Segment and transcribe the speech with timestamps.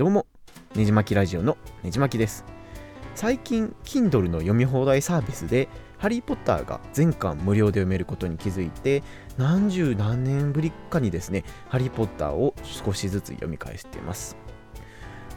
[0.00, 0.24] どうも
[0.76, 2.46] ねじまきラジオのねじまきです。
[3.14, 9.02] 最近 Kindle の読み放題サービスでハリー・ポッターが全巻無料で読めることに気づいて
[9.36, 14.38] 何十何年ぶりかにですねハリー・ポッターを少しずつ読み返しています。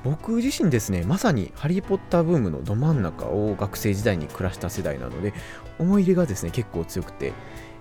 [0.06, 5.34] 僕自身ですねまさにハリー・ポッターブームのど真ん中を学生時代に暮らした世代なので
[5.78, 7.34] 思い入れがですね結構強くて、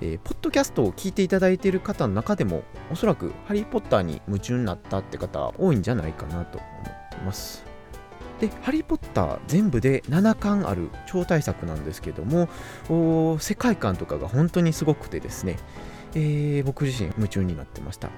[0.03, 7.65] えー、ポッドキャストを聞いていただいている方の中でもおそらくハリー・ポッターに夢中になったって方多いんじゃないかなと思ってます。
[8.41, 12.49] で「ハリー・ポッター」全部で7巻ある超大作なんですけども
[13.39, 15.57] 世界観とかが本当にすごくてですね、
[16.17, 18.11] えー、僕自身夢中になってました。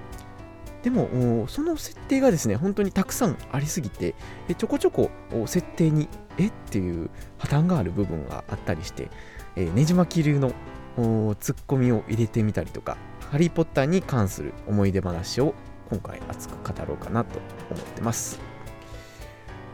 [0.83, 4.15] でもその設定がですね本当にたくさんありすぎて
[4.59, 5.11] ちょこちょこ
[5.47, 9.09] 設定にえっていう破綻がある部分があったりして、
[9.57, 10.53] えー、ねじ巻き流の
[10.97, 12.97] ツッコミを入れてみたりとか
[13.31, 15.55] ハリー・ポッターに関する思い出話を
[15.91, 17.39] 今回熱く語ろうかなと
[17.71, 18.41] 思ってます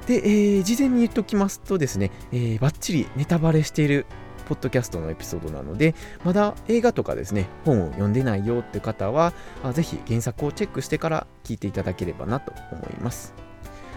[0.06, 4.06] で、えー、事前に言っておきますとですね、えー、バッチリネタバレしている
[4.50, 5.94] ポッドキャストのエピソードなので、
[6.24, 9.32] まだ映画とかですね、本を読んでないよって方は、
[9.74, 13.32] ぜひ原作をチェックしてから聞いていただければなと思います。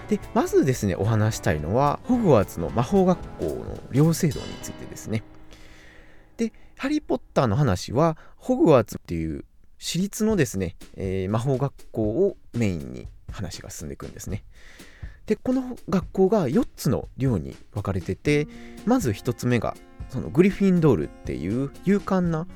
[0.09, 5.23] で、まずですね、お話したいのは、ホグワーツの魔法学校の寮制度についてですね。
[6.77, 9.45] ハリー・ポッターの話は、ホグワーツっていう
[9.77, 14.43] 私立のですね、えー、魔法学校をメインに話が進んでいくんですね。
[15.25, 18.47] で、この学校が4つの寮に分かれてて、
[18.85, 19.75] まず1つ目が
[20.09, 22.47] そのグリフィンドールっていう勇敢な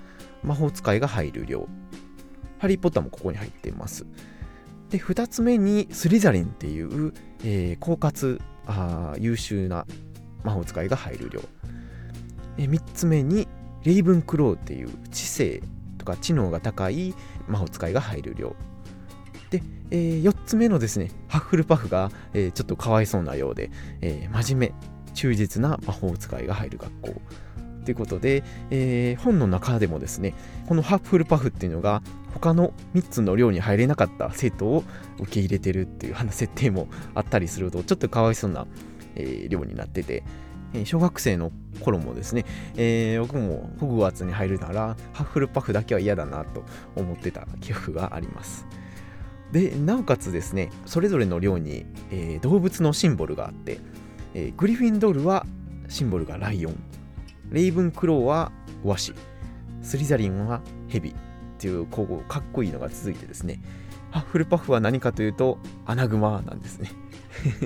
[0.43, 1.67] 魔法使いが入る寮。
[2.59, 4.05] ハリー・ポッターもここに入っています。
[4.89, 9.85] で2つ目にスリザリンっていう、えー、狡猾あ優秀な
[10.43, 11.41] 魔法使いが入る寮。
[12.57, 13.47] え3つ目に
[13.83, 15.61] レイブンクローっていう知性
[15.97, 17.13] とか知能が高い
[17.47, 18.55] 魔法使いが入る寮
[19.49, 19.61] で、
[19.91, 23.69] えー、4つ目のですねハッフルパフが、えー、ちょっとかわいそうなようで、
[24.01, 27.21] えー、真面目忠実な魔法使いが入る学校
[27.85, 30.33] ということで、えー、本の中でもですね
[30.67, 32.01] このハッフルパフっていうのが
[32.33, 34.83] 他の3つの寮に入れなかった生徒を
[35.19, 38.67] 受け入れてるっていう設定もあったりするとちょっとかわいそうな、
[39.15, 40.23] えー、寮になってて、
[40.73, 41.51] え、小学生の
[41.81, 42.45] 頃もですね、
[42.75, 46.63] えー、僕もホグワーツに入るならハッフルパフだけは嫌だなと
[46.95, 48.65] 思ってた記憶があります
[49.51, 53.79] でなおかつですねそれぞれの寮に、え動物のシンボルがあって、
[54.33, 55.45] えグリフィンドールは
[55.87, 56.75] シンボルがライオン
[57.49, 58.51] レイブンクローは
[58.83, 59.13] ワシ、
[59.81, 61.13] スリザリンはヘビっ
[61.59, 63.61] ていうこうかっこいいのが続いてですね、
[64.11, 66.91] ハッフルパフは何かというとアナグマなんですね。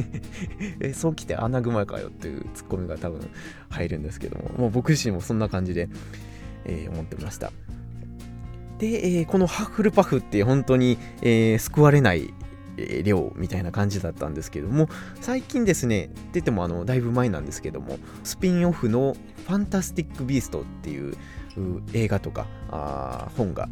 [0.80, 3.22] えそう来てアナグマかよっていうツッコミが多分
[3.70, 5.90] 入るんですけども、もう僕自身もそんな感じで、
[6.66, 7.52] えー、思ってました。
[8.80, 12.34] で、えー、このハッフルパフって本当に、えー、救われない
[13.04, 14.90] 量みたいな感じだったんですけども
[15.20, 21.16] 最近ですね出てもあのだいぶ前なんですけどもスピンオフの「ファンタスティック・ビースト」っていう
[21.94, 23.70] 映画とかあ本が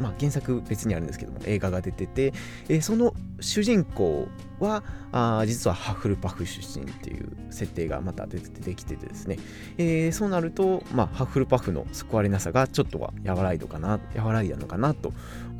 [0.00, 2.32] まあ、原作別にあるんですけども映画が出てて、
[2.68, 9.38] えー、その主人公はあ実はハッフルパフ出身っていう設定がまた出てきててですね、
[9.78, 15.12] えー、そうなると、まあ、ハッフルパフの救われなさがちょっとは和らいだかな和らいだのかなと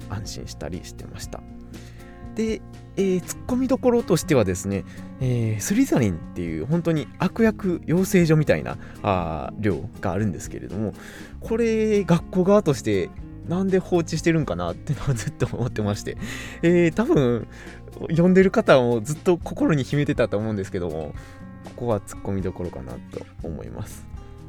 [0.08, 1.40] 安心したりしてました。
[2.36, 2.60] で、
[2.96, 4.84] えー、ツッコミどころとしてはですね、
[5.20, 10.92] えー、スリザリンっていう本当に悪役養成所みたいなあ量があるんですけれども
[11.40, 13.10] これ学校側として
[13.48, 16.16] なんで放置してるんかなってのはずっと思ってまして、
[16.62, 17.46] えー、多分
[18.10, 21.14] 読んでる方もずっと心に秘めてたと思うんですけども
[21.64, 24.06] ここはツッコミどころかなと思います。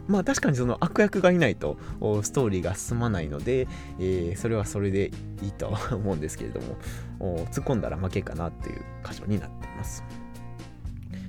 [0.07, 1.77] まあ確かにその悪役がいないと
[2.23, 3.67] ストーリーが進まないので、
[3.99, 6.61] えー、それはそれでいいとは思うんですけれど
[7.19, 10.03] も突っ込んだら負けかなっていう箇所になってます。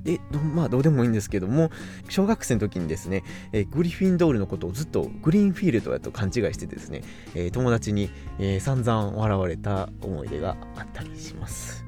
[0.05, 0.21] で
[0.55, 1.71] まあどうでもいいんですけども
[2.09, 7.03] 小学生の時にですね、えー、グリフィンドールのことをずっとグリーンフィールドだと勘違いしてですね、
[7.35, 11.85] えー、友達に、えー、散々笑われた思い出があったりします。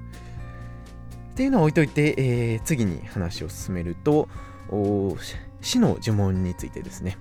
[1.32, 4.28] っていうのは置いといて、え、次に話を進めると
[5.62, 7.16] 死の呪文についてですね。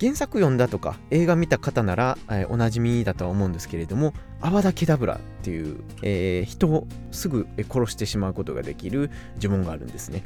[0.00, 9.10] 原作読んだとか映画見た方なら、えー、おなじみだとは思うんですけれどもアバダ・ケダブラっていう、えー、人をすぐ殺してしまうことができる
[9.40, 10.24] 呪文があるんですね。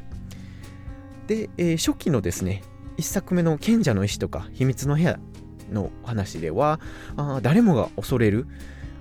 [1.27, 2.63] で、えー、初期のですね
[2.97, 5.19] 1作目の賢者の石とか秘密の部屋
[5.71, 6.79] の話では
[7.15, 8.47] あ誰もが恐れる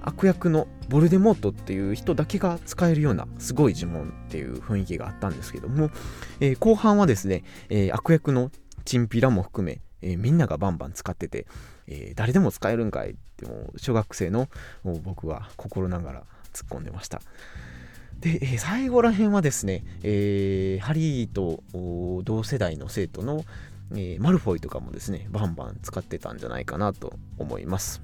[0.02, 5.90] 悪役のボルデモートっていう人だけが使えるようなすごい呪文っていう雰囲気があったんですけども、
[6.40, 8.50] えー、後半はですね、えー、悪役の
[8.84, 11.46] チンピラも含め、えー、みんながバンバン使ってて、
[11.86, 14.48] え誰でも使えるんかいっても小学生の
[15.02, 17.20] 僕は心ながら突っ込んでました。
[18.20, 21.62] で、えー、最後ら辺はですね、えー、ハリーと
[22.24, 23.44] 同世代の生徒の、
[23.92, 28.02] えー、マルフォイとかもですね、バンバン使ってたんじゃないかなと思います。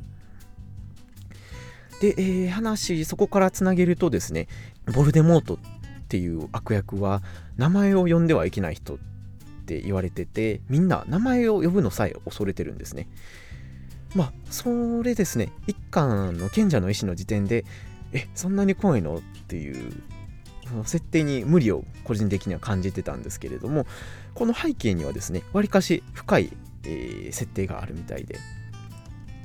[2.01, 4.49] で、えー、話、そこからつなげるとですね、
[4.95, 5.59] ボルデモートっ
[6.09, 7.23] ていう悪役は、
[7.57, 8.99] 名前を呼んではいけない人
[9.65, 13.09] って言われてて、みんな名前を呼ぶのさえ恐れてるんですね。
[14.15, 17.65] まあ、それですね、一巻の賢者の意志の時点で、
[18.13, 19.17] え、そんなに怖いの？
[19.17, 19.93] っていう
[20.85, 23.87] 設定に無理を個人的には感じてたんですけれども
[24.35, 26.53] この背景にはですねわりかし深い、
[26.85, 28.39] えー、設定があるみたいで。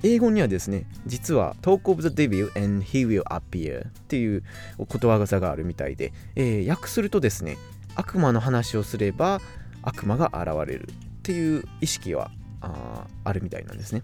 [0.02, 4.44] 英語にはですね実は Talk of the Devil and He will appear っていう
[4.88, 7.58] ことわざがあるみたいで、えー、訳するとですね
[7.96, 9.42] 悪魔の話をすれば
[9.82, 12.32] 悪魔が現れるっていう意識は
[12.62, 14.04] ああるみたいなんですね。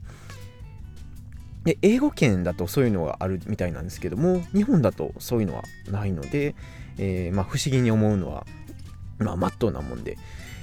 [1.63, 6.53] で英語圏だとそういうのがあるみたいなんですけども日本だとそういうのはないので、
[6.99, 8.45] えー、まあ、不思議に思うのは
[9.17, 10.17] まあ、真っ当なもんで、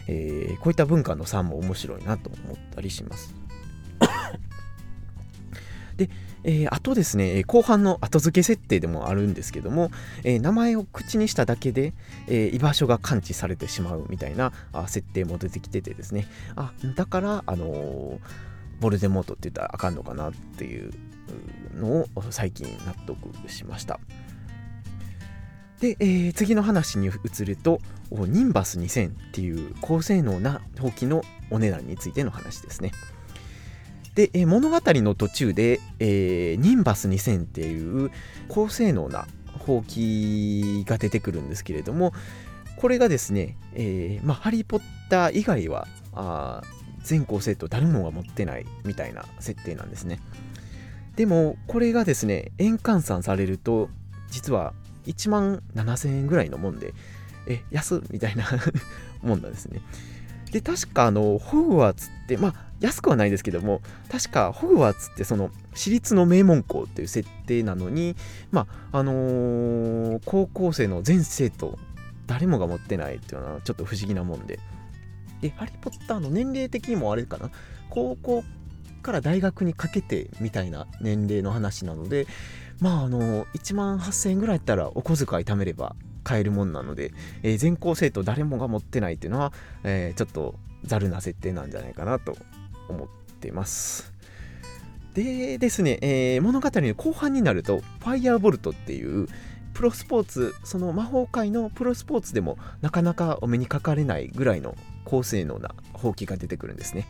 [0.09, 3.35] えー、こういった文化の差も面白いなと思ったりします。
[5.97, 6.11] で、
[6.45, 9.91] えー、あとですね、後半の後付け設定でもあるんですけども、
[10.25, 11.93] えー、名前を口にしただけで、
[12.27, 18.19] えー、居場所が感知されてしまうみたいなあ設定も出てきててですね、あだから、あの
[18.81, 20.93] ボルデモートって言ったらあかんのかなっていう
[21.77, 24.01] のを最近納得しました。
[25.81, 27.81] で、えー、次の話に移ると、
[28.11, 32.93] ニンバス2000っていう高性能なほうきのお値段についての話ですね。
[34.15, 38.11] で、え、物語の途中で、えー、ニンバス2000っていう
[38.49, 39.27] 高性能な
[39.59, 42.13] ほうきが出てくるんですけれども、
[42.77, 46.63] これがですね、えーまあ、ハリー・ポッター以外はあ
[47.03, 50.21] 全校生徒誰もが持ってないみたいな設定なんですね。
[51.17, 53.91] でもこれがですね円換算されると
[54.31, 54.73] 実は
[55.07, 56.95] 1万7000円ぐらいのもんで
[57.47, 58.47] え安みたいな
[59.23, 59.81] もんなんですね。
[60.53, 68.15] で確かあのホグワーツってまあ安くはないですけども確かホグワーツってその私立の名門校っていう設定なのに
[68.51, 71.79] まああのー、高校生の全生徒
[72.27, 74.59] 誰もが持ってないっていうのはちょっと不思議なもんで。
[75.43, 77.51] で、ハリー・ポッターの年齢的にもあれかな、
[77.91, 78.45] 高校
[79.03, 82.27] から大学にかけてみたいな年齢の話なので、
[82.81, 85.95] まあ、あの、1万8000円ぐらいやったらお小遣い貯めれば
[86.25, 89.53] 買えるもんなので、えー、全校生徒誰もが持ってないっていうのは、
[89.85, 90.55] えー、ちょっと
[90.85, 92.37] ざるな設定なんじゃないかなと
[92.89, 93.09] 思っ
[93.41, 94.13] てます。
[95.15, 99.29] でですね、えー、物語の後半になると、ファイヤーボルトっていう、
[99.75, 107.07] プロスポーツ、その魔法界のプロスポーツでもなかなかお目にかかれないぐらいの高性能なほうきが出てくるんですね。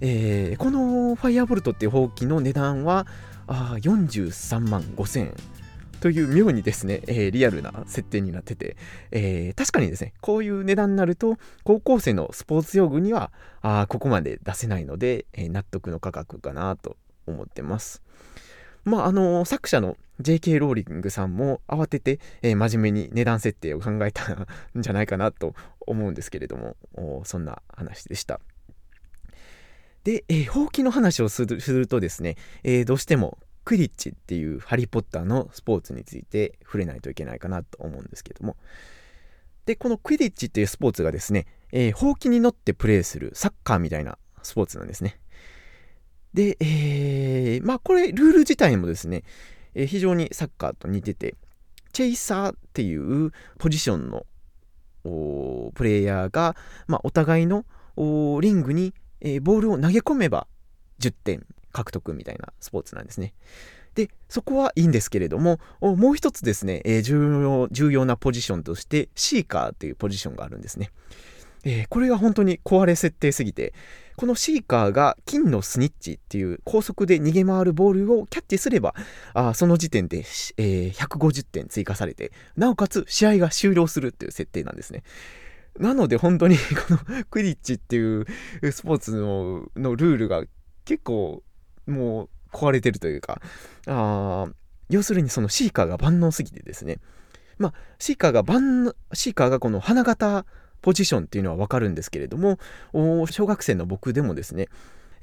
[0.00, 3.06] えー、このファイアボルトっていうほうきの値段は
[3.46, 5.34] あ43万5000円
[6.00, 8.76] という妙にですね、えー、リアルな設定になってて、
[9.10, 13.32] えー、確かにですね、こういう値段になると、高校生のスポーツ用具には
[13.62, 16.96] あここまで出せないので、えー、納得の価格かなと
[17.26, 18.02] 思ってます。
[18.84, 20.58] まあ、あの作者の J.K.
[20.58, 24.46] ローリングさんも慌てて、えー、真面目に値段設定を考えたん
[24.76, 26.76] じゃないかなと思うんですけれども、
[27.24, 28.40] そんな話でした。
[30.04, 38.56] で、えー、ほうきの話をするとですね、えー、どうしてもクリッチっていうハリー・ポッターのスポーツについて触れないといけないかなと思うんですけども。
[39.66, 45.18] で、このクイディッチっていうスポーツがですね、えー、ほうきに乗ってプレーするサッカーみたいなスポーツなんですね。
[46.32, 49.24] で、えー、まあこれルール自体もですね、
[49.74, 51.34] えー、非常にサッカーと似てて、
[51.92, 54.26] チェイサーっていうポジションの
[55.74, 56.54] プレイヤーが、
[56.86, 57.64] まあ、お互いの
[57.96, 60.46] リングに、えー、ボールを投げ込めば
[61.00, 61.46] 10点
[61.76, 63.34] 獲得みたいなスポーツなんですね。
[63.94, 70.90] で、そこはいいんですけれども、もう一つですね、えー、重要重要なポジションとして、シーカーというポジションがあるんですね。
[71.64, 73.74] えー、これが本当に壊れ設定すぎて、
[74.16, 78.94] このシーカーが金のスニッチっていう高速で逃げ回るボールをキャッチすれば、
[79.34, 85.02] あその時点で、えー、150点追加されて、なおかつ試合が終了するっていう設定なんですね。
[85.78, 88.26] なので本当にこの クリッチっていう
[88.70, 90.44] スポーツののルールが
[90.84, 91.42] 結構
[91.86, 93.40] もう壊れてるというか、
[93.86, 94.46] あ
[94.88, 96.98] 要するにそのシーカーが万能すぎてですね、
[97.58, 100.44] まあ、シーカーが万能シーカーがこの花形
[100.82, 102.58] ポジションっていうのはわかるんですけれども、
[102.92, 104.68] 小学生の僕でもですね、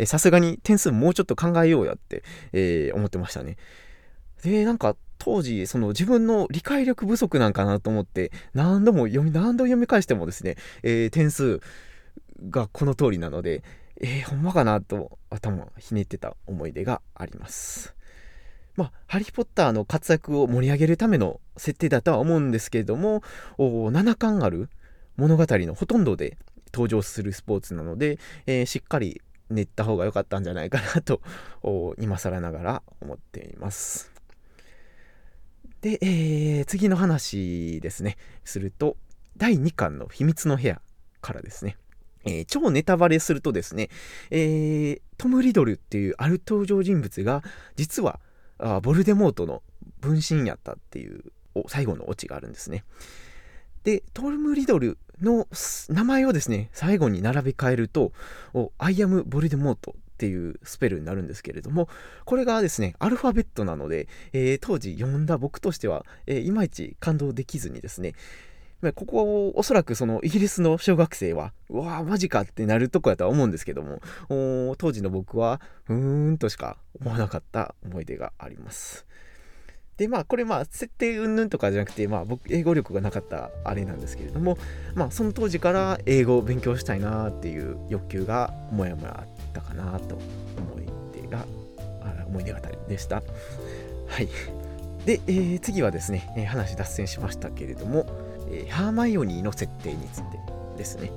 [0.05, 3.58] さすがに点数もうちょっと考えようやって、えー、思ってましたね。
[4.43, 11.62] で、なんか当時、その自分の理解力不足なんかなと思って、何度も読み、何度読み返してもですね、えー、点数
[12.50, 13.63] がこの通りなので、
[14.01, 17.95] えー、ほんまかなと頭ひねってた思い出があります。
[18.75, 23.21] まあ、ハリー・ポッターの活躍を盛り上げるための設定だとは思うんですけれども、
[23.57, 24.69] 7巻ある
[25.15, 26.38] 物語のほとんどで
[26.73, 31.21] 登場するスポーツなので、えー、しっかり練った方が良かったんじゃないかなと、
[32.00, 34.12] 今更ながら思っています。
[35.81, 38.97] で、えー、次の話ですね、すると、
[39.38, 40.81] 第2巻の秘密の部屋
[41.21, 41.77] からですね。
[42.25, 43.89] えー、超ネタバレするとですね、
[44.31, 47.43] えー、トム・リドルっていうある登場人物が
[47.75, 48.19] 実は
[48.59, 49.61] あボルデモートの
[49.99, 51.23] 分身やったっていう
[51.67, 52.83] 最後のオチがあるんですね。
[53.83, 55.47] で、トム・リドルの
[55.89, 58.13] 名前をですね、最後に並べ替えると、
[58.77, 61.89] アイアム・ボルデモートっていうスペルになるんですけれども、
[62.25, 68.13] これがですね、アルファベットなので、えー、当時読んだ僕としては、えー、いまいち感動できずにですね、
[68.91, 74.01] ここおそらくそのイギリスの小学生は、うわーマジかってなるとこやとは思うんですけども、
[74.77, 79.05] 当時の僕は、うーんとしか思わなかった思い出があります。
[79.97, 84.57] で、まあ、これまあ、設定云々とかじゃなくて、まあ、僕、英語力がなかったあれなんですけれども、
[84.95, 90.15] まあ、その当時から英語を勉強したいなっていう欲求がもやもやあったかなと
[90.57, 91.45] 思い出が、
[92.27, 93.21] 思い出語りでした。
[94.07, 94.27] はい。
[95.05, 98.07] で、えー、次はですね、話脱線しましたけれども、
[98.53, 100.39] えー、ハーマイオニーの設定について
[100.77, 101.12] ですね。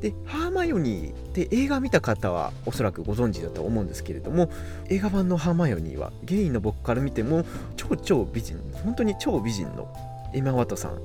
[0.00, 4.48] で、ハーマイオニーって映画見た方はおそらくご存知だと思うんですけれども、
[4.88, 7.44] 映画版のハーマイオニーはゲイの僕から見ても
[7.76, 9.92] 超超美人、本当に超美人の
[10.32, 10.98] エマ・ワトさん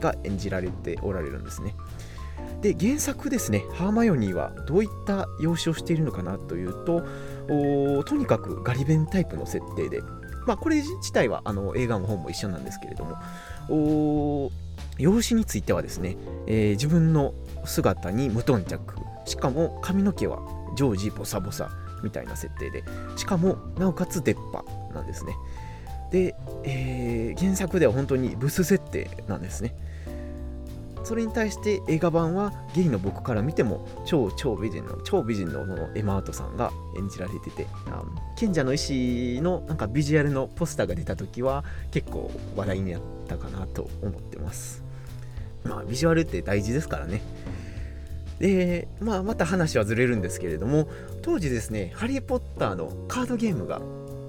[0.00, 1.74] が演じられておられるんですね。
[2.62, 7.02] で、原作ですね、ハーマイオニーはどういった容姿をしているのかなというと、
[8.04, 10.00] とにかくガリ弁タイプの設定で、
[10.46, 13.16] まあ、これ自体はあの映画も本も一緒なんですけれども、
[13.68, 14.50] 容
[15.22, 16.16] 姿についてはですね、
[16.46, 18.94] えー、自分の姿に無頓着。
[19.24, 20.40] しかも髪の毛は
[20.76, 21.70] 常時ボサボサ
[22.02, 22.82] みたいな設定で
[23.16, 24.64] しかもなおかつ出っ歯
[24.94, 25.36] なんですね。
[26.10, 29.74] で、えー、原作では本当にブス設定なんですね。
[31.04, 37.66] それに対して映画版はゲイの僕から見ても超超美人の超美人ののエマ・ートさんが演じられてて
[38.36, 44.82] 賢者の石のなんかビジュアルのポスターが出た時は結構話題になったかなと思ってます。
[45.64, 47.22] まあビジュアルって大事ですからね。
[48.38, 50.88] で、まあ、また話はずれるんですけれども
[51.22, 53.80] 当時ですね「ハリー・ポッター」のカードゲームが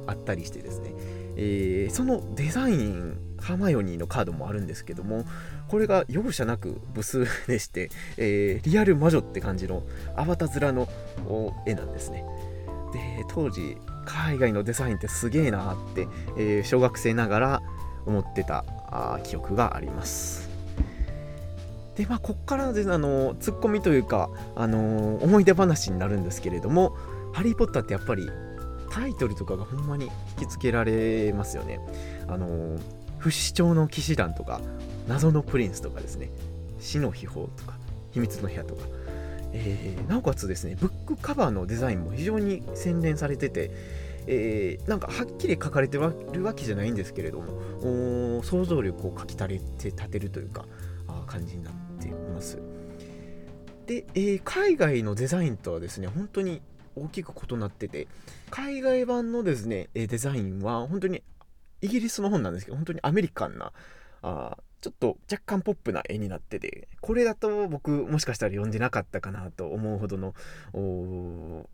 [0.05, 0.93] あったりしてですね、
[1.35, 5.25] えー、そのデザインハーマイオニーのカードもあるんですけども
[5.73, 9.81] これが容赦なくブスでして、えー、リアル魔女って感じの
[10.15, 10.87] アバタ面の
[11.65, 12.23] 絵なんですね
[12.93, 13.75] で当時
[14.05, 17.61] 海外のデザインってすげえなって、えー、小学生ながら
[18.05, 20.47] 思ってたあ記憶があります
[21.95, 26.95] でまあこっからであのツッコミというか、あのー、思い出話になるんですけれども
[27.33, 28.29] 「ハリー・ポッター」ってやっぱり
[28.91, 30.05] タイトルとかがほんまに
[30.37, 31.79] 引きつけられますよね。
[32.27, 32.79] あのー、
[33.17, 34.61] 不死鳥の騎士団とか
[35.07, 36.29] 謎のプリンスとかですね。
[36.79, 37.77] 死の秘宝とか
[38.11, 38.85] 秘密の部屋とか、
[39.53, 43.71] えー、なおかつですねブックカバーのデザインも非常に洗練されてて、
[44.27, 50.65] えー、なんかはっきり書かれてるわけじゃないんですけれども想像力をかきたれて立てるというか
[51.07, 52.59] あ感じになっています。
[53.87, 56.61] で、えー、海外のデザインとはですね本当に
[56.95, 58.07] 大きく異なってて
[58.49, 61.23] 海外版のですねデザインは本当に
[61.81, 63.73] イギリスの本なんですけど本当にアメリカンな
[64.21, 70.35] あちょっと若干ポップな絵になってて、これだと僕もしかしたら読んでなかったかなと思うほどの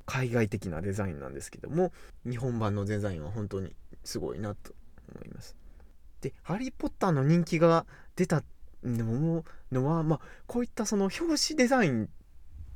[0.06, 1.92] 海外的なデザインなんですけども、
[2.24, 3.74] 日本版のデザインは本当に
[4.04, 4.74] すごいなと
[5.16, 5.56] 思います。
[6.22, 8.44] で、ハリー・ポッターの人気が出た
[8.84, 9.44] の
[9.88, 12.08] は、まあ、こういったその表紙デザインっ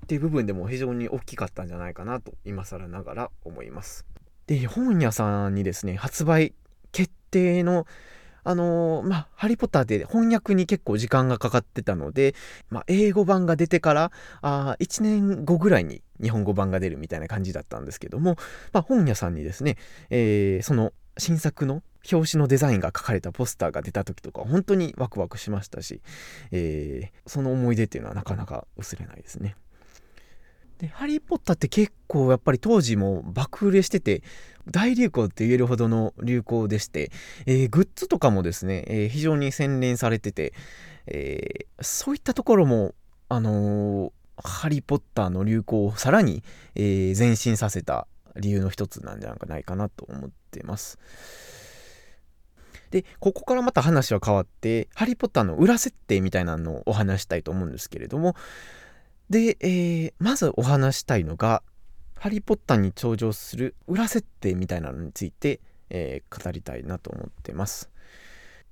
[0.07, 4.07] ていう部分でも非常に大きかったんじゃないかなと今更ながら思います。
[4.47, 6.55] で、本屋さんにですね、発売
[6.91, 7.85] 決定の
[8.43, 12.35] あのー、まあ、ハリー・ポッターで翻訳に結構時間がかかってたので、
[12.69, 18.35] まあ、英語版が出てからあ1年後ぐらいに日本語版が出るみたいな感じだったんですけども、
[18.71, 19.77] まあ、本屋さんにですね、
[20.09, 26.01] えー、その新作の表紙のデザインが書かれたポスターが出た時とか本当にワクワクしましたし、
[26.51, 29.55] えー、その思い出っていうのはなかなか薄れないですね。
[30.83, 34.21] で、ハリー・ポッターって結構やっぱり当時も爆売れしてて、
[34.69, 37.11] 大流行って言えるほどの流行でして、
[37.45, 40.53] えー、グッズとかもですね、えー、非常に洗練されてて、
[41.07, 42.95] えー、そういったところも、
[43.29, 46.43] あのハリー・ポッターの流行をさらに、
[46.75, 50.97] え前進させた理由の一つなんじゃないかなと思ってます。
[52.91, 58.35] で、ここからまた話は変わって、ハリー・ポッターの裏設定みたいなのをお話したいと思うんですけれども、
[59.29, 61.63] で、えー、まずお話したいのが、
[62.23, 67.89] ハリー・ポッターに登場する裏設定みたいなのについて、えー、語りたいなと思ってます。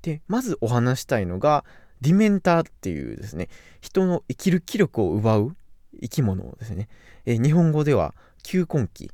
[0.04, 1.66] でまずお話したいのが
[2.00, 3.50] ディメンターっていうですね
[3.82, 5.58] 人の生きる気力を奪う
[6.02, 6.88] 生き物をですね、
[7.26, 9.12] えー、日本語では球根期、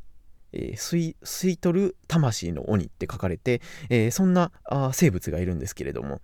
[0.53, 6.21] えー、吸い吸い取る魂の鬼って書かれて、えー、そんなあ生物がいるんですけれども、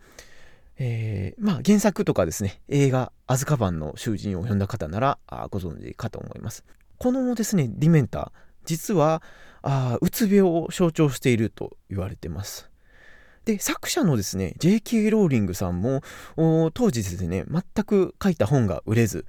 [0.77, 6.63] えー、まあ原作とかですね映画「アズカバンの囚人」を読んだ方ならあご存知かと思います。
[7.03, 8.31] このですねディメンター
[8.63, 9.21] 実は
[9.61, 12.71] あうつ病を象徴していると言われてます
[13.43, 15.09] で作者のですね J.K.
[15.09, 16.01] ローリングさんも
[16.73, 19.25] 当時ですね全く書いた本が売れず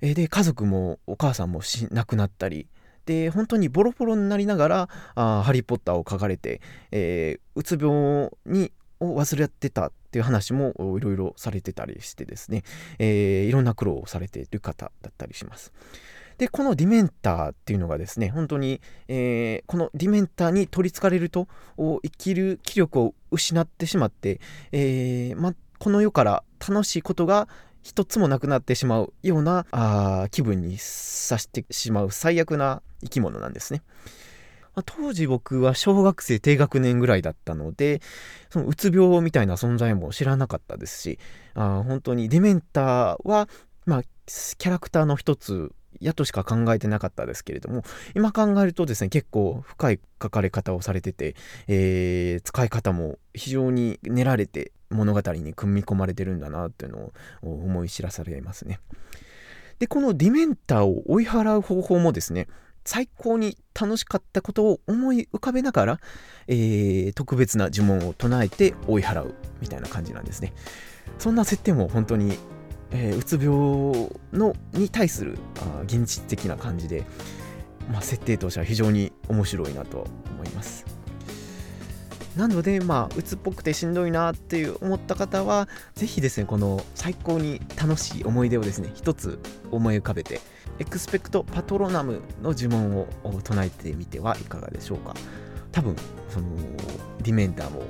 [0.00, 1.60] で家族もお母さんも
[1.92, 2.66] 亡くなったり
[3.06, 12.64] で本当にボロボロになりながら「あハリー・ポッター」を書かれて、えー、うつ病にを患ってたっていう話もいろいろされてたりしてですね、
[12.98, 15.72] えー、いろんな苦労をされている方だったりします。
[16.38, 24.40] でこのディメンターっていうのがですね本当に、えー、このディメンターに取りつかれると生きる気力を失ってしまって、
[24.72, 27.48] えー、ま、この世から楽しいことが
[27.82, 33.82] 一つもなくなってしまうようなあ気分にさしてしまう最悪な生き物なんですね。
[34.74, 38.00] ま、当時僕は小学生低学年ぐらいだったので
[38.50, 41.18] そのうつ病みたいな存在も知らなかったですし
[41.54, 43.48] あ本当にディメンターは、
[43.86, 45.70] まあ、キャラクターの一つ
[46.00, 47.82] やとしか考えてなかったですけれども
[48.14, 51.34] 今考えるとですね結構深い書かれ方をされてて、
[51.68, 58.80] えー、使い方も非常に練られて物語に組み込まれてるんだなっていうのを思い知らされますね。
[59.78, 62.46] でこのディメンターを追い払う方法もですね
[62.84, 66.00] 最高に楽しかったことを思い浮かべながら、
[66.46, 70.52] えー、特別な呪文を唱えて追い払うみたいな感じなんですね。
[71.18, 72.38] そんな設定も本当に、
[72.94, 77.04] えー、うつ病のに対するあ現実的な感じで、
[77.92, 80.86] まあ、設定としては非常に面白いなと思います。
[82.36, 89.38] なので、まあ、鬱っぽくてしんどいなっていう思った方は、ぜひですね、この最高に楽しい思い出をですね、一つ
[89.70, 90.40] 思い浮かべて、
[90.80, 93.06] エクスペクトパトロナムの呪文を
[93.44, 95.14] 唱えてみてはいかがでしょうか。
[95.70, 95.94] 多分、
[96.28, 96.48] その、
[97.22, 97.82] ディメンターも、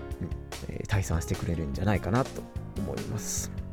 [0.69, 2.43] えー、退散してくれるんじゃないかなと
[2.79, 3.64] 思います。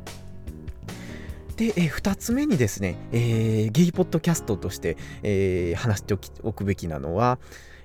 [1.56, 7.38] で、え、2つ目にですね、えー、ゲイポッドキャストとして、えー、話しておくべきなのは、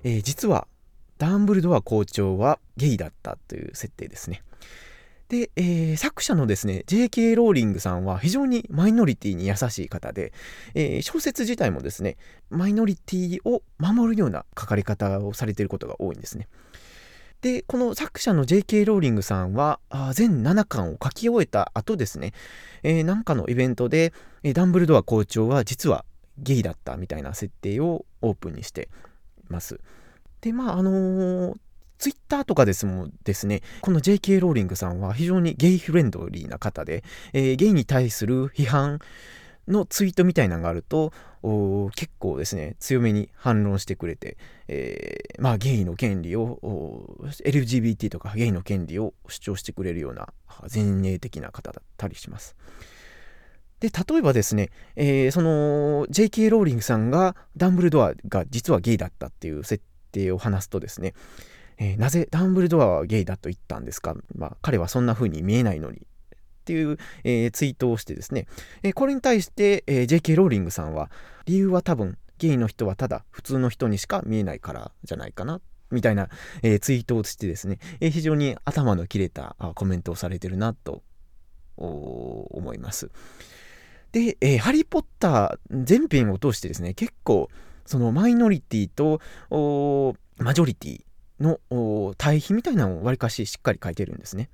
[0.03, 0.67] えー、実は
[1.17, 4.43] ダンブルドア校長はゲイだったという設定ですね。
[5.29, 7.35] で、えー、作者のですね、J.K.
[7.35, 10.31] ローリングさんは非常にマイノリティに優しい方で、
[10.73, 12.15] えー、小説自体もですね、
[12.49, 16.47] マイノリティを守るような書かれ方をされていることが多いんですね。
[17.41, 18.85] で、この作者の J.K.
[18.85, 19.79] ローリングさんは、
[20.13, 22.33] 全7巻を書き終えた後ですね、
[22.83, 24.13] えー、なんかのイベントで、
[24.53, 26.05] ダンブルドア校長は実は
[26.39, 28.89] ゲイだったみたいな設定をオープンにして
[29.49, 29.79] ます。
[30.41, 31.55] で、まあ、あのー、
[31.97, 38.99] ツイッターとかですもですね、この JK ローリングさんは非常にゲイフレンドリーな方で、えー、ゲイに対する批判
[39.67, 46.59] のツイートみたいなのがあると、結構ですね、強めに反論してくれて、えー、まあゲイの権利を、
[47.45, 50.29] LGBT とかゲイの権利を主張してくれるような
[50.73, 52.55] 前衛的な方だったりします。
[53.79, 61.13] で、例えばですね、えー、その JK ローリングさんがダンブルドアが実はゲイだったっていう設定を話すとですね、
[61.77, 66.07] えー、なぜダンブルドアはゲイだと言ったんですか、まあ、彼はそんな風に見えないのに
[66.67, 68.45] っていう、えー、ツイートをしてですね、
[68.83, 71.09] えー、これに対して、え JK ローリングさんは
[71.45, 76.27] 理由は多分ゲイの人はただ普通の人にしか見えないからじゃないかなみたいな、
[76.63, 81.03] えー、ツイートをしてですね、えー、非常に頭の切れたコメントをされてるなと
[81.77, 83.09] 思います。
[84.11, 87.49] で、えー、ハリー・ポッター全編を通してですね、結構
[87.85, 89.21] そのマイノリティと
[90.37, 91.01] マジョリティ
[91.39, 94.49] の対比みたいなのをわりかししっかり書いてるんですね。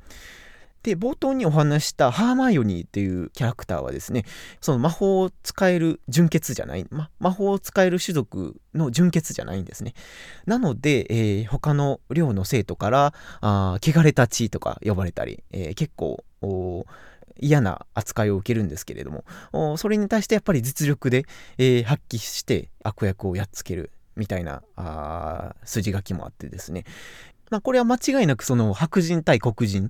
[0.84, 4.26] で、冒頭にお話したハーマイオニーっていうキャラクターはですね、
[4.62, 9.94] その魔法を使える純血じゃない、ま、魔法を使える種族の純血じゃないんですね。
[10.46, 16.24] なので、えー、他の寮の生徒から、あ汚れた血とか呼ばれたり、えー、結構、
[17.40, 21.26] 嫌な扱いを受けるんですけれども、それに対してやっぱり実力で、
[21.58, 26.84] えー、発揮して悪役をやっつけるみたいなあ筋書きもあってですね、
[27.50, 29.90] まあ、これは間違いなくその白人対黒人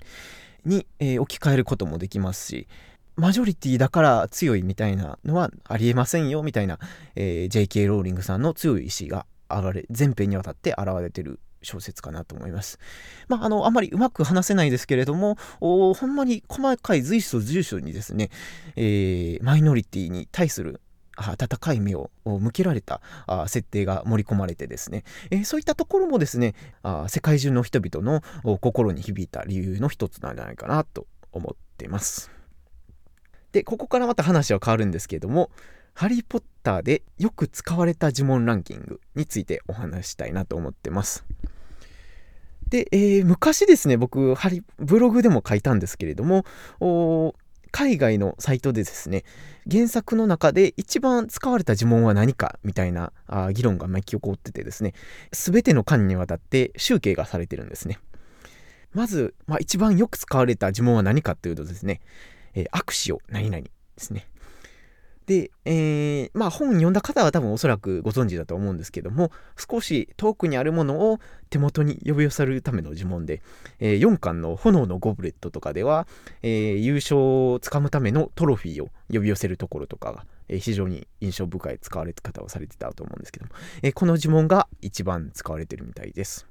[0.65, 2.67] に、えー、置き換えることもできますし、
[3.15, 6.79] マジョリティだから強いみたいなのはありえませんよみたいな、
[7.15, 12.79] えー、JK ローリングさんの強い意志が現れ全編にわたって現れてる小説かなと思います。
[13.27, 18.29] まあ、あの、あまりうまく話せないですけれども、ほんまに細かい随所随所にですね、
[18.75, 20.81] えー、マイノリティに対する
[21.15, 23.01] 温かい目を向けられた
[23.47, 28.21] 設定が盛り込まれてですね、えー、そういったところもですねあ世界中の人々の
[28.59, 32.31] 心に響いた理由の一つなんじゃないかなと思っています。
[33.51, 35.51] でここからまた話は変わるんですけれども
[35.93, 41.23] 「ハリー・ポッター」でよく使われた呪文ランキングについてお話したいなと思ってます。
[42.69, 46.45] で、えー、昔ですね僕ハリブログでも書いたんですけれども
[47.73, 49.25] 海外のサイトでですね
[49.69, 54.93] 原作の中で一番使われた呪文は何かみたいなあ議論が巻き起こっててですね
[55.31, 57.99] 全ての間にわたって集計がされてるんですね。
[58.93, 61.99] まず、まあ、一番よく使われた呪文は何かというとですね、
[62.53, 64.27] えー、握手を何々ですね。
[65.25, 73.41] で、えー、まあ本読んだ方は多分おそらくご存知だと思うんですけども、少し遠くにあるものを手元に呼び寄せるための呪文で、
[73.79, 76.07] えー、4巻の炎のゴブレットとかでは、
[76.41, 86.47] えー、優勝をつかむためのトロフィーを呼び寄せるところとかが、えー、非常に印象深い使われ方をされてたと思うんですけども、え、この呪文が一番使われてるみたいです。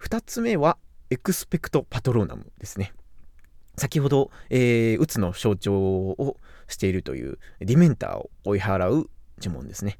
[0.00, 0.76] 2つ目は、
[1.10, 2.92] エクスペクトパトローナムですね。
[3.76, 6.36] 先ほど、えー、うつの象徴を
[6.70, 9.98] しているというディメンターを追い払う呪文ですね。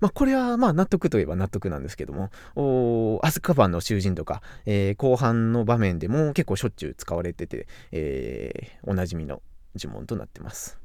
[0.00, 9.42] まあ、これはまあ納得といえば納得なんですけども、アズカバンの囚人とか、えー、後半の場面でも結構しょっちゅう使われてて、えー、おなじみの
[9.76, 10.78] 呪文となってます。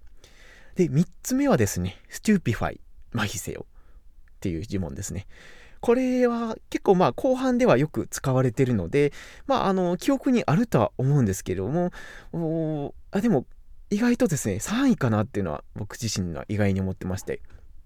[0.75, 2.81] で、3つ目はですね、ステューピファイ、
[3.13, 5.27] 麻痺せよっていう呪文ですね。
[5.79, 9.13] これは結構まあ後半ではよく使われてるので、
[9.47, 11.91] まああの記憶にあるとは思うんですけども、
[13.11, 13.45] あでも
[13.89, 17.41] 意外とですね、3位かなっていうのは僕自身は意外に思ってまして。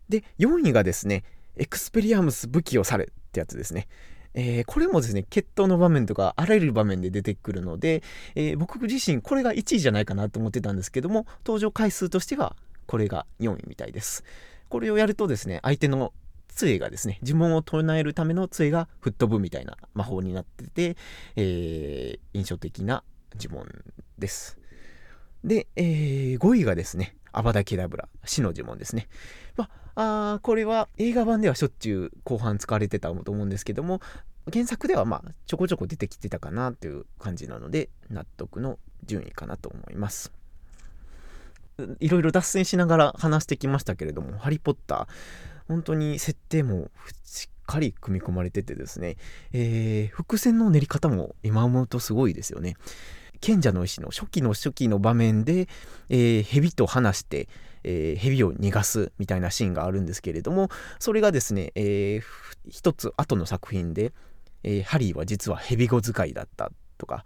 [0.08, 1.24] で、4位がですね、
[1.58, 3.88] エクスペリアームス武器よ去れってやつですね。
[4.34, 8.04] えー、これもですね、決闘の場面とかあらゆる場面で出てくるので、
[8.36, 14.24] えー、僕自身これが1位じゃないかなと思ってたんですけども、登場回数としてはこれが4位みたいです。
[14.70, 16.14] これをやるとですね、相手の
[16.48, 20.98] 杖がですね、呪文を唱えるための杖が吹っ飛ぶみたいな魔法になってて、
[21.36, 23.04] えー、印象的な
[23.40, 23.68] 呪文
[24.18, 24.59] です。
[25.44, 29.08] で、えー、5位がですね、アバダケダブラ、死の呪文ですね。
[29.56, 34.02] まあ、これは映画版ではしょっちゅう後半使われてたと思うんですけども、
[34.52, 40.32] 原作ではまあちょこちょこ出てきてたかなという感じなので、納得の順位かなと思います。
[42.00, 45.08] いろいろ脱線しながら話してきましたけれども、ハリー・ポッター、
[45.68, 46.90] 本当に設定も
[47.24, 49.18] しっかり組み込まれててですね、
[49.54, 52.76] えー、伏線の練り方も今思うとすごいですよね。
[53.42, 55.68] 賢者の石の初期の初期の場面で、
[56.10, 57.48] えー、蛇と話して、
[57.84, 62.22] えー、蛇を逃がすみたいなシーンがあるんですけれども、それがですね、えー、
[62.70, 64.14] 一つ後の作品で、
[64.64, 67.26] えー、ハリーは実は蛇語使いだったとか、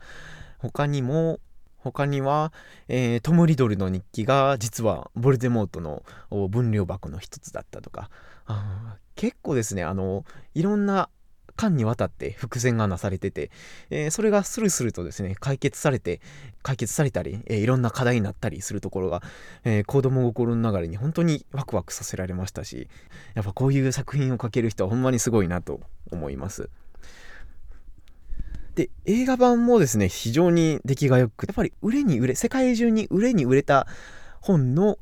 [0.60, 1.40] 他にも、
[1.78, 2.54] 他には、
[2.88, 6.04] えー、トム・リドルの日記が実はボルデモートの
[6.50, 8.10] 分量箱の一つだったとか、
[8.46, 10.24] あ結構ですね、あの、
[10.54, 11.10] いろんな
[11.56, 13.52] 間にわたって伏線がなされてて、
[13.90, 16.22] えー、それがスルスルとですね、解決されて、
[16.62, 19.22] 解決されたり、えー、いろんな課題になったりするところが、
[19.64, 22.88] えー、子供心の流れに本当にワクワクさせられましたし、
[23.36, 26.70] やっぱこういう作品を描ける人はほんまにすごいなと思います。
[28.76, 33.88] で、映画版もですね、非常に出来が良く、やっぱり売れに売れ、世界中に売れに売れた
[34.42, 34.98] 本の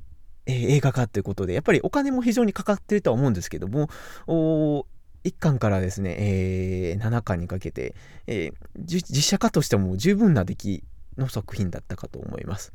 [0.45, 3.89] え、映画化ということで、やっぱりお金も非常にかかってるとは思うんですけども、
[5.23, 7.95] 1巻からですね、えー、7巻にかけて、
[8.27, 10.83] えー、実写化としても十分な出来
[11.17, 12.73] の作品だったかと思います。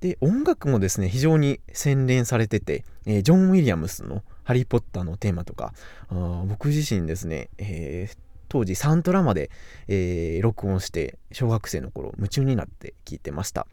[0.00, 5.72] で、音楽もですね、非常に洗練されてて、えー、ジョン・ウィリアムスのハリー・ポッターのテーマとか、
[6.08, 9.50] あ僕自身ですね、えー、当時サントラまで、
[9.88, 13.66] えー、録音して小学生の頃夢中になって聴いてました。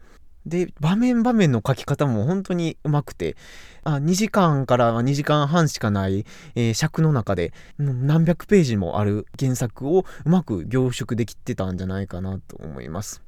[0.46, 3.36] で、場面場面の書き方も本当にうまくて、
[3.82, 13.22] あ2時間から2時間半しかない、えー、尺の中で何百ページもある原作をうまく凝縮できてたんじゃないかなと思います。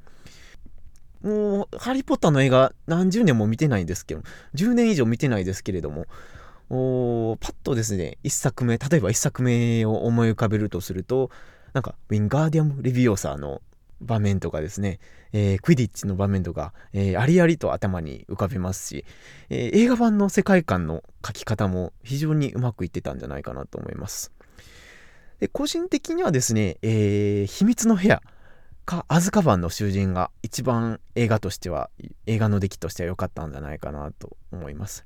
[1.23, 4.23] もう、ハリー・ポッターの映画何十年も見てないんですけど、
[4.55, 6.07] 10年以上見てないですけれども、
[6.69, 11.31] おパッとですね、1作目、例えば1作目を思い浮かべるとすると、
[11.73, 13.61] なんか、ウィンガーディアム・レビオーサーの
[14.01, 14.99] 場面とかですね、
[15.33, 19.05] えー、クイディッチの場面とか、えー、ありありと頭に浮かびますし、
[19.49, 24.33] えー、映画版の世界観の書き方も非常にうまくいってたんじゃないかなと思います。
[25.41, 28.23] で個人的にはですね、えー、秘密の部屋
[28.87, 31.91] かアズカバンの囚人が一番映画としては、
[32.27, 35.05] 映画の出来としては良かったんじゃないかなと思います。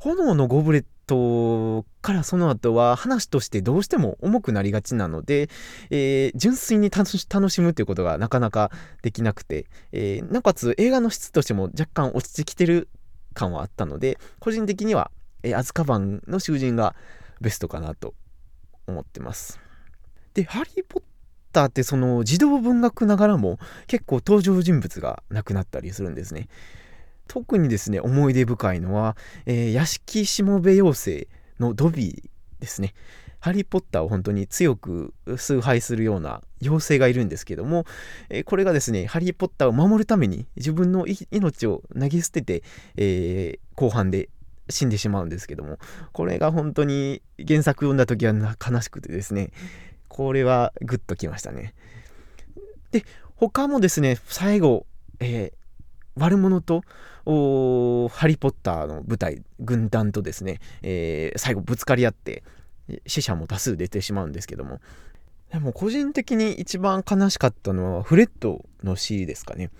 [0.00, 5.48] 炎のゴブレットからその後は話としてどうしても重くなりがちなので、
[5.90, 7.08] えー、純粋に楽
[7.50, 8.70] しむということがなかなか
[9.02, 12.88] できなくて、えー、なおかつ映画の質としても若干落ちてきてる
[13.34, 15.10] 感はあったので、個人的には
[15.42, 16.94] えアズカバンの囚人が
[17.40, 18.14] ベストかなと
[18.86, 19.60] 思ってます。
[20.34, 21.02] で、ハリー・ポッ
[21.52, 26.48] ターってその児童文学ながらも結構登場人物が亡くなったりするんですね。
[27.30, 29.16] 特にですね、思い出深いのは、
[29.46, 31.28] えー、屋敷しもべ妖精
[31.60, 32.92] のドビーですね。
[33.38, 37.86] ハリー・ポッターを本当に強く崇拝するような妖精がいるんですけども、
[38.30, 42.64] えー、これがですね、ハリー・ポッターを守るために自分の命を投げ捨てて、
[42.96, 44.28] えー、後半で
[44.68, 45.78] 死んでしまうんですけども、
[46.12, 49.52] これが本当に原作読んだ時は悲しくてですね、
[50.08, 51.74] これはグッときましたね。
[52.90, 53.04] で、
[53.36, 54.84] 他もですね、最後、
[55.20, 55.59] えー、
[56.16, 56.82] 悪者と
[57.24, 62.42] ハリー・ポッターの部隊、軍団とですね、えー、最後ぶつかり合って、
[63.06, 64.80] 死者も多数出てしまうんですけども、
[65.52, 69.70] でも個人的に一番悲しかったのはフレットの死ですかね。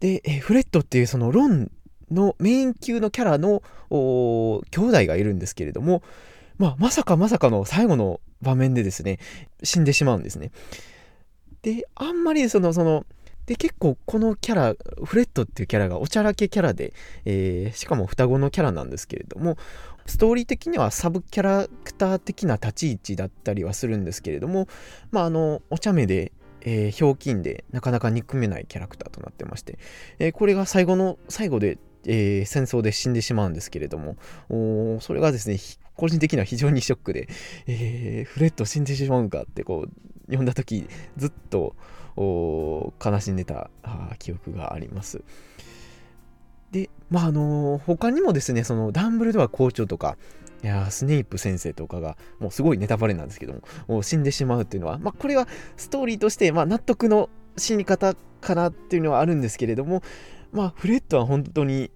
[0.00, 1.70] で、えフレットっていうそのロン
[2.10, 6.02] のメイン級のキャラの兄弟がいるんですけれども、
[6.58, 9.18] まあ、まさかまさかの最後の場面でですね、
[9.62, 10.50] 死んでしまうんですね。
[11.62, 13.04] で、あんまりその、その、
[13.46, 16.92] で、結構このキャラ、フレットっていうキャラがおちゃらけキャラで、
[17.24, 19.56] えー、しかも双子のキャラなんですけれども、
[20.06, 24.68] ストーリー的にはサブキャラクター的な立ち位置だったりはするんですけれども、
[25.10, 26.32] まあ、あの、お茶目で、
[26.62, 29.78] えー、ひょうきんでなかなか憎めないキャラクターとなってまして、
[30.18, 34.16] えー、これが最後の最後で、えー、戦争で死んでしまうんですけれども、
[35.00, 35.58] それがですね、
[35.94, 37.28] 個人的には非常にショックで、
[37.66, 39.90] えー、フレット死んでしまうかってこう、
[40.26, 40.86] 読んだ時
[41.16, 41.74] ずっと
[42.16, 43.70] 悲しんでた
[44.18, 45.22] 記憶があります。
[46.72, 50.16] で、まああの他にもですね、そのダンブルドア校長とか、
[50.62, 60.02] いやスネイプ先生とかが、もうすごいネタバレなんですけども、もう死んでしまうっていうのは、まあこれはストーリーとして、まあ納得の死に方かなっていうのはあるんですけれども、
[60.52, 61.90] まあフレットは本当に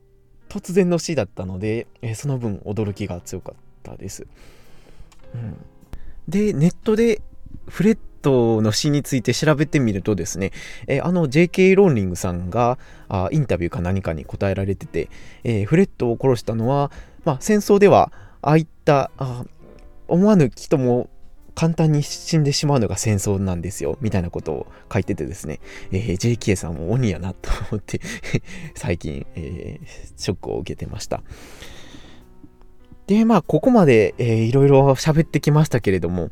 [0.48, 4.26] 突然の死だったので、え、その分驚きが強かったです。
[5.34, 5.56] うん、
[6.28, 7.22] で、ネットで
[7.68, 10.52] フレットの詩について調べてみるとですね、
[10.86, 11.74] えー、あの J.K.
[11.74, 12.78] ローリングさんが
[13.08, 15.08] あインタビューか何かに答えられてて、
[15.44, 16.90] えー、フレットを殺したのは、
[17.24, 19.44] まあ、戦争ではああいったあ
[20.08, 21.08] 思わぬ人も
[21.54, 25.60] 簡単に死んでしまうのが戦争なんですよ、みたいなことを書いててですね、
[25.92, 28.00] えー、JK さんも鬼やなと思って
[28.74, 31.22] 最近、えー、ショックを受けてました。
[33.10, 36.30] で、まあ、ここまで、えー、いろいろ喋ってきましたけれども、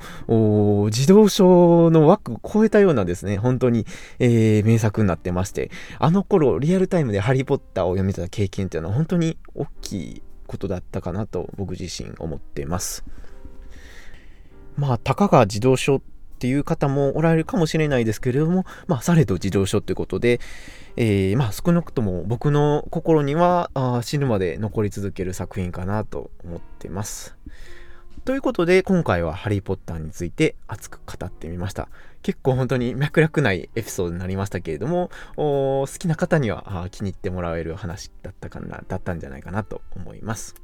[0.90, 3.84] 自動書の枠を超えたようなですね、本当に、
[4.20, 13.04] えー、名作になってまして、あの頃、リアルタイムでハリー・ポッターを読めた経験っていうのは本当に大きいことだったかなと僕自身思ってます。
[14.76, 16.00] まあ、たかが自動書
[16.38, 20.38] っていう方もおられるかもしれないですけれども、まあ、されど自動書ということで、
[20.94, 27.34] えー、まあ、少なくとも僕の心にはあ死ぬまで残り続ける作品かなと思ってます。
[28.24, 31.88] ということで、今回はハリー・ポッターについて熱く語ってみました。
[32.22, 40.54] 結構本当に脈絡ないエピソードになりましたけれども、好きな方には気に入ってもらえる話だったかな、だったんじゃないかなと思います。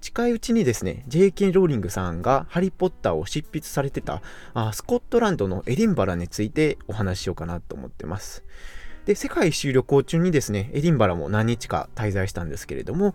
[0.00, 1.52] 近いうちにですね、J.K.
[1.52, 4.22] ローリングさんがハリー・ポッターを執筆されてた
[4.54, 8.42] あスコットランドのエディンバラについてお話ししようかなと思ってます。
[9.04, 13.14] で、世界一周旅行中にですね、エディンバラも何日か滞在したんですけれども、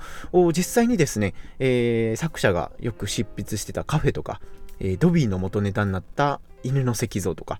[0.55, 4.41] 実際にですね、えー、作者がよく執筆してたカフェとか、
[4.79, 7.59] えー、ドビーの元ネタになった犬の石像とか、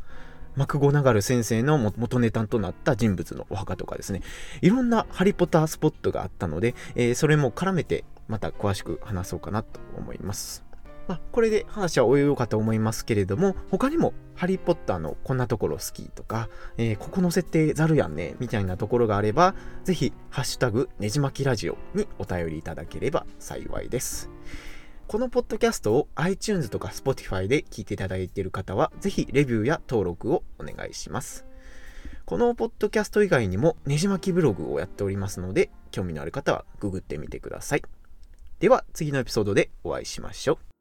[0.55, 4.21] マクゴナガル先生の元ネタとなった人物のお墓とかですね、
[4.61, 10.65] いろんなハリポタースポットがあったので、えー、それも絡めてまた詳しく話そうかなと思います。
[11.07, 24.31] まあ、これで話は終えようかと思いますけれども、他にもハリー・ポッターのこんなところ好きとか、えー、ここの設定ざるやんね、みたいなところがあれば、ぜひ、ハッシュタグ、ねじまきラジオにお便りいただければ幸いです。
[25.07, 31.45] このポッドキャストを iTunes とか Spotify で聞いていただいている方は、ぜひレビューや登録をお願いします。
[32.25, 37.83] このポッドキャスト以外にもねじ巻きブログをやっておりますので、興味のある方はググってみてください。
[38.59, 40.74] では次のエピソードでお会いしましょう。